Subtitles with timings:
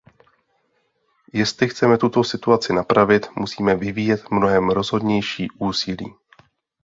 [1.33, 6.13] Jestli chceme tuto situaci napravit, musíme vyvíjet mnohem rozhodnější úsilí.